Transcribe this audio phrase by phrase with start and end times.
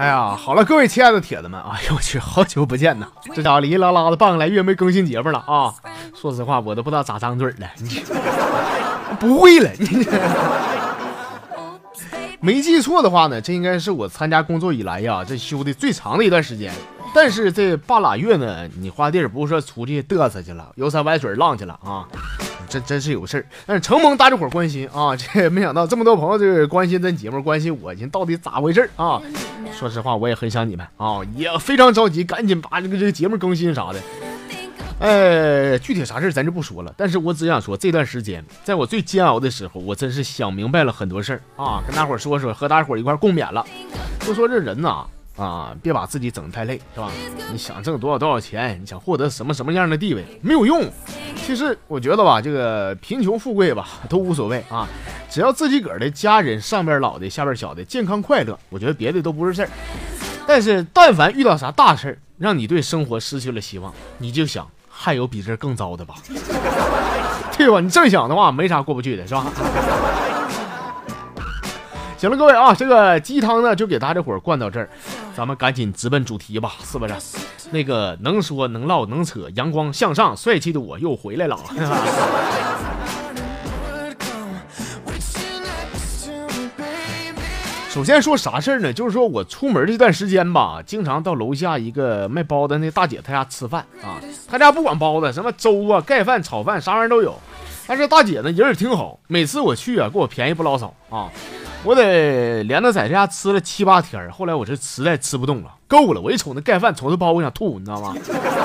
[0.00, 3.06] 哎呀，好了，各位亲爱的铁子们， 哎呦我去，好久不见呐！
[3.34, 5.74] 这家伙哩啦啦的半个来月没更新节目了啊！
[6.18, 8.02] 说实话，我都不知道咋张嘴了，你
[9.20, 9.70] 不会了。
[9.78, 10.06] 你
[12.40, 16.72] 没记错的话呢，这应该是我参加工作以来呀，这休的最长的一段时间。
[17.14, 22.08] 但是这半拉月呢，你花地儿不是说出去嘚瑟去了，游山玩水浪去了啊？
[22.70, 29.20] 真真是有事儿，但是承蒙大家伙关心啊，这没想到这么多朋友这关心咱节目，关心我，你到底咋回事啊？
[29.76, 34.00] 说实话，我也很想你们啊，也非常着急，赶紧把这个这个节目更新啥的。
[35.00, 43.66] 呃，具体啥事咱就不说了，但是我只想说，这段时间在我最煎熬的时候，我真是想明白了很多事儿啊，跟大伙说说，和大伙一块共勉了。
[44.20, 45.04] 就说这人呐。
[45.40, 47.10] 啊别把自己整太累，是吧？
[47.50, 50.88] 你想挣多少多少钱，你想获得什么什么样的地位，没有用。
[51.36, 54.86] 其实我觉得吧，这个贫穷富贵吧都无所谓啊，
[55.30, 59.68] 只要自己个儿的家人上边老的下边小的健康快乐，我觉得别的都不是事儿。
[60.46, 66.14] 但是但凡遇到啥大事儿，让你对生活失去了希望，你就想还有比这更糟的吧？
[67.56, 67.80] 对吧？
[67.80, 69.46] 你这么想的话，没啥过不去的，是吧？
[72.20, 74.90] 行了，各位啊，这个鸡汤呢就给大家伙灌到这儿，
[75.34, 77.14] 咱们赶紧直奔主题吧，是不是？
[77.70, 81.58] 那个能说能唠能扯，阳光向上，帅气的我又回来了。
[87.88, 88.92] 首先说啥事儿呢？
[88.92, 97.34] 就是说我出门这段时间吧，经常到楼下一个卖包子那大姐她家吃饭啊，她家不管包子，什么粥啊、盖饭、炒饭，啥玩意儿都有。
[97.86, 101.30] 但是大姐呢人也挺好，每次我去啊，给我便宜不老少啊。
[101.82, 106.20] 我得连着在家吃了七八天后来我这实在吃不动了，够了！
[106.20, 108.14] 我一瞅那盖饭，瞅那包，我想吐，你知道吗？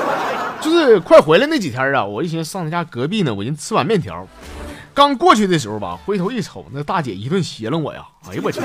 [0.60, 4.28] 就是快回来那几天啊，我一寻思上他家隔壁呢，我先吃碗面条。
[4.94, 8.04] 刚过去的时候吧，回头一瞅，那大姐一顿斜楞我呀！
[8.30, 8.59] 哎呦我去！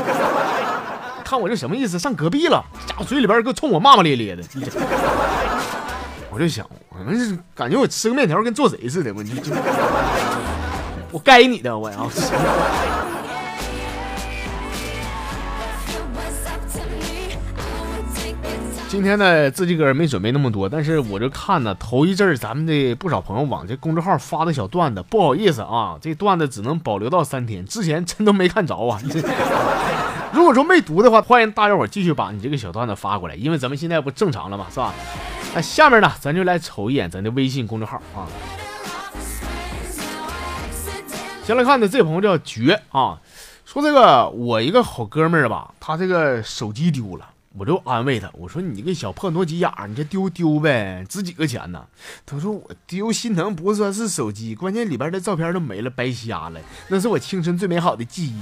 [1.24, 1.96] 看我这什么意思？
[1.96, 2.64] 上隔壁了？
[2.88, 4.42] 家伙嘴里边给冲我骂骂咧咧的。
[6.32, 9.30] 我就想，我是感觉我吃个面条跟做贼似的，我就
[11.12, 11.98] 我该你的，我呀！
[18.90, 29.00] 今天呢，自己个儿没准备那么多，但是我就看呢，头一阵儿咱们的不少朋友往这公众号发的小段子，不好意思啊，这段子只能保留到三天，之前真都没看着啊。
[30.34, 34.92] 如果说没读的话，欢迎大家伙继续把你这个小段子发过来，因为咱们现在不正常了嘛，是吧？
[35.54, 38.26] 那下面呢，咱就来瞅一眼咱的微信公众号啊。
[41.44, 43.20] 先来看的这朋友叫绝啊，
[43.64, 47.24] 说这个我一个好哥们儿吧，他这个手机丢了。
[47.58, 51.84] 我就安慰他，我说你个小破诺基亚，你这丢丢呗，值几个钱呢？
[52.24, 58.40] 他说我丢心疼不说是手机，关键里边的照片都没了，白瞎了，那是我青春最美好的记忆。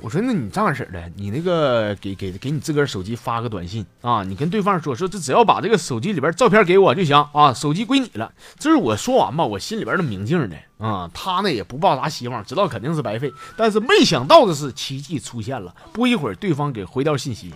[0.00, 8.30] 我说那你这样式的，你那个给给给你自个儿手机发个短信啊，你跟对方说说，这只要把这个手机里边照片给我就行啊，手机归你了。
[8.58, 17.54] 这是我说完吧，我心里边的明镜的啊，他呢也不抱啥希望，知道肯定是白费，但是没想到的是奇迹出现了，不一会儿对方给回条信息。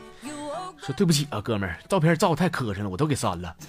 [0.80, 3.54] 说对不起啊，哥们儿，照片照太磕碜了，我都给删了。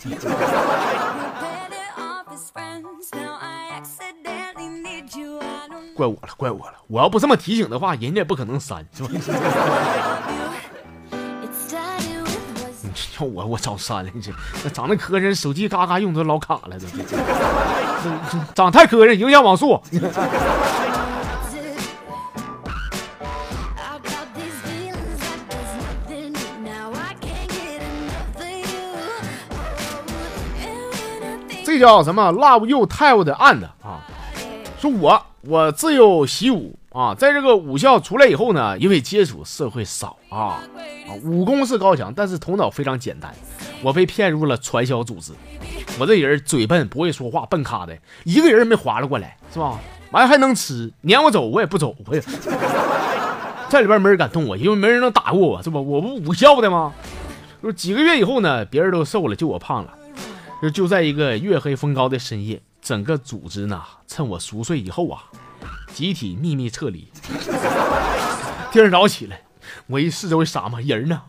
[5.96, 6.76] 怪我了，怪我了！
[6.88, 9.10] 我要不这么提醒的话，人家也不可能删，是吧？
[12.82, 14.12] 你叫我，我早删了。
[14.14, 14.32] 你这
[14.64, 16.88] 那长得磕碜，手机嘎嘎用都老卡了，都
[18.56, 19.82] 长太磕碜，影响网速。
[31.80, 34.02] 叫什么？Love you, tell 的 and 啊，
[34.80, 43.34] 说我我自幼习武啊，在这个武校出来以后呢，因为接触社会少啊啊，武功是高强，但是头脑非常简单。
[43.82, 45.32] 我被骗入了传销组织，
[45.98, 49.80] 我这人嘴笨，不会说话，笨咖的，一个人没划拉过来，是吧？
[50.12, 52.22] 完还能吃，撵我走我也不走，我也
[53.70, 55.80] 在里边没人敢动我，因为没人能打过我，是吧？
[55.80, 56.92] 我不武校的吗？
[57.62, 59.94] 说几个月以后呢，别人都瘦了，就我胖了。
[60.62, 65.24] 就就在一个月黑风高的深夜，整个组织呢，趁我熟睡以后啊，
[65.94, 67.08] 集体秘密撤离。
[68.70, 69.44] 第二早起来，
[69.88, 71.22] 我一四周傻嘛，人呢？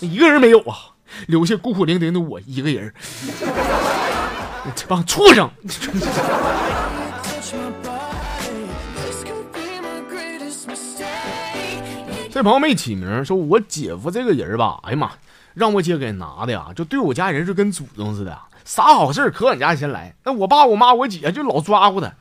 [0.00, 0.94] 一个人没有啊，
[1.28, 2.92] 留下孤苦伶仃的我一个人。
[4.74, 5.48] 这帮畜生！
[12.32, 15.12] 这朋友没起名，说我姐夫这个人吧，哎呀妈，
[15.54, 18.36] 让我姐给拿的呀，就对我家人是跟祖宗似的。
[18.64, 22.12] 啥好事可俺家先来，那我爸、我妈、我姐就老抓乎他。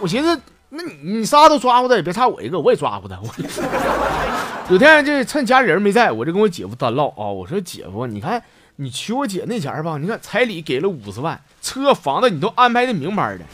[0.00, 3.18] 我寻思，那你你仨都抓呼他，也别差我一个，我也抓呼他。
[3.24, 3.28] 我
[4.70, 8.42] 有天这趁家里人没在，我就跟我姐夫单唠啊，我说姐夫，你看
[8.76, 13.44] 你娶我姐那钱吧，你看彩礼给了五十万，车房子你都安排的明白的。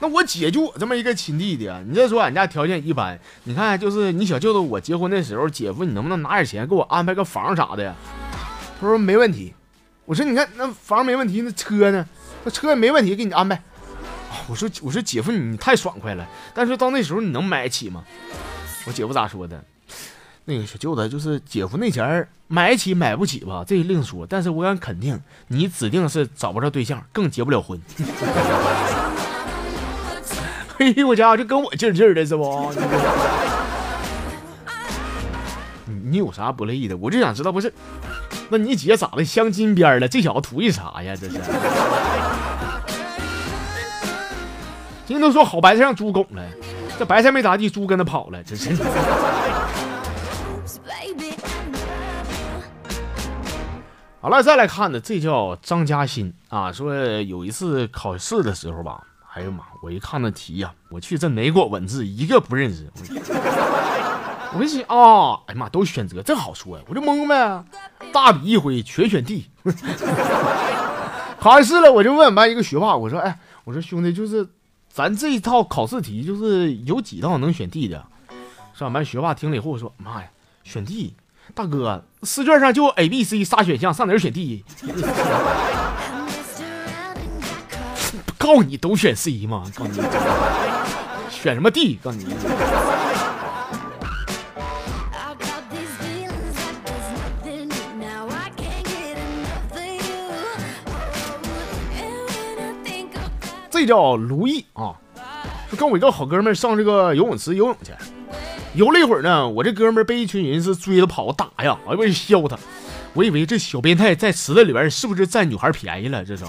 [0.00, 7.94] 那我姐就我这么一个亲弟弟啊，你再说俺家条件一般，你看就是你小舅子我结婚的时候，姐夫你能不能拿点钱给我安排个房啥的呀？
[8.80, 9.52] 他说没问题。
[10.06, 12.06] 我说你看那房没问题，那车呢？
[12.44, 13.62] 那车也没问题，给你安排。
[14.48, 18.04] 我说我说姐夫你太爽快了，但是到那时候你能买得起吗？
[18.86, 19.64] 我姐夫咋说的？
[20.44, 24.26] 那个小舅子就是姐夫那钱买得起买不起吧，这另说。
[24.26, 25.18] 但是我敢肯定，
[25.48, 27.80] 你指定是找不着对象，更结不了婚。
[30.76, 32.70] 嘿，我家就跟我劲劲的是不？
[35.86, 36.96] 你你有啥不乐意的？
[36.98, 37.72] 我就想知道，不是？
[38.48, 40.06] 那你姐咋的镶金边了？
[40.06, 41.14] 这小子图一啥呀？
[41.20, 41.40] 这是？
[45.06, 46.42] 今天都说好白菜让猪拱了，
[46.98, 48.74] 这白菜没咋地，猪跟他跑了，这是。
[54.20, 59.02] 好了，再来看呢，这叫张嘉欣啊，说有一次考试的时候吧。
[59.34, 59.64] 哎呀妈！
[59.82, 62.88] 我一看那题呀，我去这哪国文字一个不认识。
[64.56, 67.64] 我一想啊，哎呀妈，都选择，这好说呀，我就懵呗。
[68.12, 69.46] 大笔一挥，全选 D。
[71.40, 74.48] 考完试了，我就问俺班一个学霸，我说：“哎，我说兄弟，就是
[74.90, 78.04] 咱这一套考试题，就是有几道能选 D 的？”
[78.74, 80.28] 上班学霸听了以后说：“妈呀，
[80.62, 81.14] 选 D，
[81.54, 84.64] 大哥，试卷上就 A、B、C 仨选项，上哪选 D？”
[88.24, 89.64] 不 告你都选 C 吗？
[89.76, 90.00] 告诉你
[91.30, 91.98] 选什么 D？
[92.02, 92.24] 告诉你。
[103.84, 104.96] 这叫卢毅啊，
[105.70, 107.92] 就跟我一个好哥们上这个游泳池游泳去，
[108.72, 112.56] 游了一会儿呢，我这哥们被一群人是追着跑打呀，哎我就削他，
[113.12, 116.24] 我以为这小变态在池子里边是不是占女孩便宜了？
[116.24, 116.46] 这是。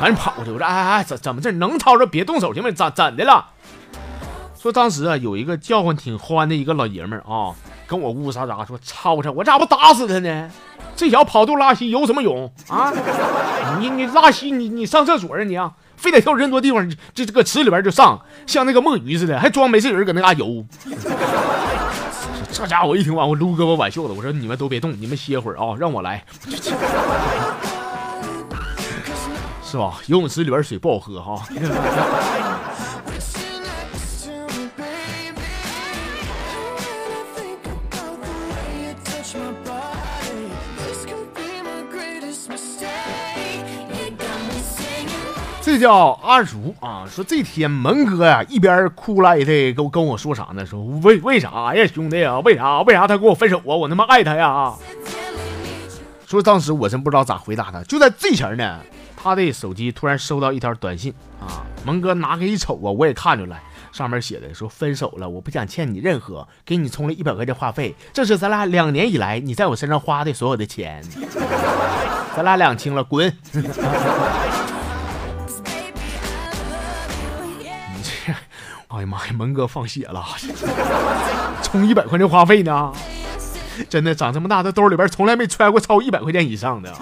[0.00, 0.50] 赶紧跑过去！
[0.50, 2.04] 我说，哎哎，怎怎么这能掏着？
[2.04, 2.72] 别动手行吗？
[2.72, 3.46] 咋怎的了？
[4.60, 7.54] 说当时啊，有一个叫唤挺欢的一个老爷们儿啊，
[7.86, 10.50] 跟我呜呜喳喳说：“吵吵，我咋不打死他呢？
[10.96, 12.92] 这小子跑肚拉稀游什么泳啊？
[13.78, 15.70] 你你拉稀，你你上厕所啊你啊？
[15.96, 20.64] 非得跳人多地方，这这个池里边就上，像那个墨鱼似的，还装没事人搁那嘎游。
[22.50, 26.24] 这家伙一听完，我撸胳膊挽袖子，我说你们都别动，你们歇会儿啊，让我来。
[29.62, 29.94] 是吧？
[30.06, 31.42] 游泳池里边水不好喝哈。
[45.66, 50.64] 这叫阿如啊，说这天门哥呀一边哭来的跟跟我说啥呢？
[50.64, 53.74] 说为为啥呀，兄弟啊，为啥为啥他跟我分手啊？
[53.74, 54.72] 我他妈爱他呀！
[56.24, 58.78] 说当时我真不知道咋回答他，就在这前呢。
[59.16, 63.60] 他的手机突然收到一条短信啊，蒙哥拿开一瞅啊，我也看出来，
[63.90, 71.02] 上面写的说分手了，我不想欠你任何，给你充了一百块钱话费，这是咱俩两年以来你在我身上花的所有的钱，
[72.36, 73.36] 咱俩两清了，滚！
[78.96, 80.24] 哎呀妈呀，蒙哥放血了，
[81.62, 82.90] 充一百块钱话费呢？
[83.90, 86.98] 真的长这么大，他兜里边从来没揣过超一百块钱以上的啊。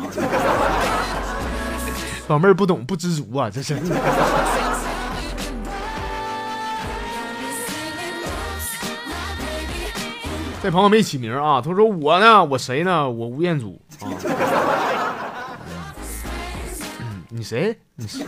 [2.27, 3.79] 老妹儿不懂不知足啊，这是。
[10.61, 13.09] 这朋友没起名啊，他说我呢，我谁呢？
[13.09, 14.11] 我吴彦祖啊。
[17.29, 17.79] 你谁？
[17.95, 18.27] 你谁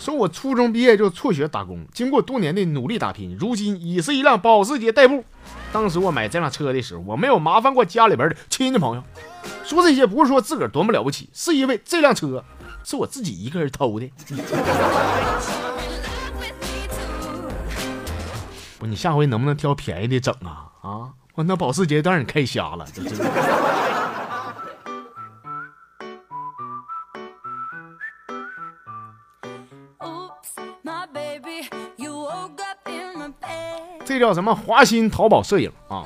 [0.00, 5.22] 说我初中毕业就辍学打工，经过多年的努力打拼，如今已是一辆保时捷代步。
[5.72, 9.04] 当时我买这辆车的时候，我没有麻烦过家里边的亲戚朋友。
[9.62, 12.42] 说这些不是说自个儿多么了不起，是因为这辆车
[12.82, 14.10] 是我自己一个人偷的。
[18.78, 20.72] 不，你下回能不能挑便宜的整啊？
[20.80, 22.86] 啊，我那保时捷都让你开瞎了。
[22.94, 23.02] 这
[34.18, 34.54] 叫什么？
[34.54, 36.04] 华新淘宝摄影啊？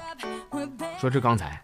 [1.00, 1.60] 说这刚才。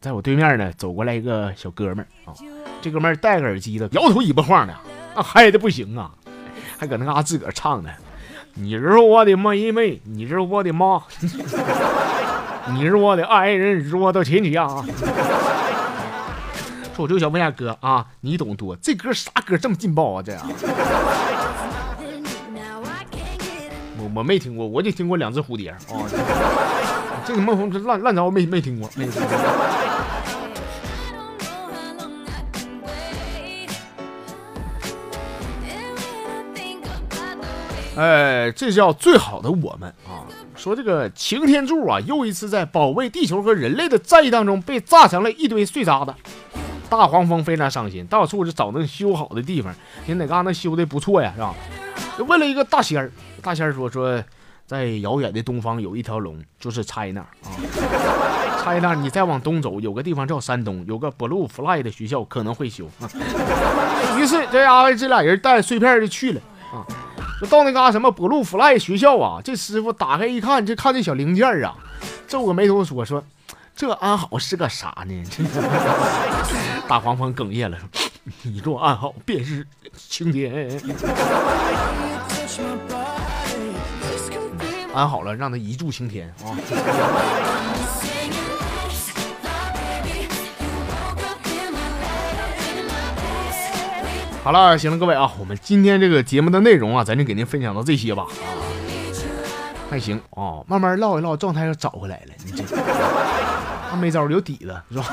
[0.00, 2.32] 在我对面呢，走过来一个小哥们儿啊，
[2.80, 4.74] 这哥们儿戴个耳机的，摇头尾巴晃的，
[5.14, 6.10] 那嗨的不行啊，
[6.78, 7.90] 还搁那嘎自个儿唱呢。
[8.54, 11.02] 你是我的妹妹，你是我的妈，
[12.72, 14.82] 你是我的爱人，是我的亲戚啊。
[16.96, 18.74] 说我就想问下哥啊，你懂多？
[18.76, 20.22] 这歌啥歌这么劲爆啊？
[20.22, 20.50] 这样。
[24.14, 25.78] 我没听过，我就听过两只蝴蝶啊。
[27.24, 28.88] 这个孟红这烂烂招没没听过。
[28.96, 29.28] 没听过
[37.96, 40.24] 哎，这叫最好的我们啊！
[40.56, 46.14] 说这个擎天柱啊，又一次在保卫地球和人类的战役当中被炸成了一堆碎渣子。
[46.88, 49.74] 大黄蜂非常伤心，到处就找那修好的地方，
[50.06, 51.54] 人哪嘎那修的不错呀，是吧？
[52.24, 53.10] 问了一个大仙儿，
[53.42, 54.22] 大仙儿说说，
[54.66, 57.48] 在遥远的东方有一条龙，就是 China 啊，
[58.64, 62.88] China，你再往东走，有个地方叫山东，有个 Blue Fly 的学校可能会修。
[64.18, 66.40] 于是这家伙这俩人带着碎片就去了
[66.72, 66.86] 啊。
[67.40, 71.74] 就到那嘎什么 Blue Fly 学校啊，这师傅打开一看，就看这小零件啊，
[72.28, 73.24] 皱个眉头说说，
[73.74, 75.24] 这安好是个啥呢？
[76.86, 77.78] 大黄蜂哽咽了，
[78.42, 80.70] 你做暗号便是晴天。
[84.92, 86.50] 安好了，让他一柱擎天啊！
[94.42, 98.50] 好了，行了，各位啊，我们今天这个节目的内容啊，咱就给您分享到这些吧啊，
[99.88, 102.64] 还行啊，慢慢唠一唠，状态又找回来了，你这
[103.90, 105.04] 还没招，有底子是吧？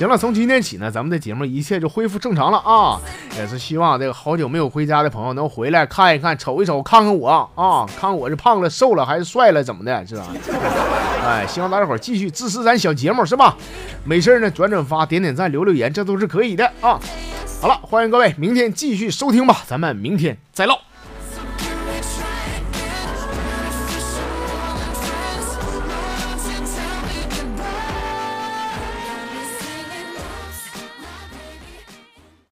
[0.00, 2.98] 行了，从今天起呢，咱们的节目一切就恢复正常了啊！
[3.36, 10.24] 也是希望这个好久没有回家的朋友能回来看一看、瞅一瞅、看看我啊，看看我是胖了、瘦了还是帅了，怎么的，是吧？
[11.22, 13.54] 哎，希望大家伙继续支持咱小节目，是吧？
[14.02, 16.98] 没事呢，转转发、点点赞、留留言，这都是可以的啊！
[17.60, 20.80] 好了，欢迎各位明天继续收听吧，咱们明天再唠。